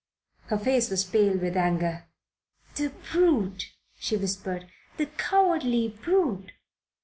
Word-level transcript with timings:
Her 0.47 0.57
face 0.57 0.89
was 0.89 1.03
pale 1.03 1.37
with 1.37 1.55
anger. 1.55 2.07
"The 2.73 2.89
brute!" 3.11 3.67
she 3.99 4.17
whispered. 4.17 4.67
"The 4.97 5.05
cowardly 5.05 5.89
brute!" 5.89 6.53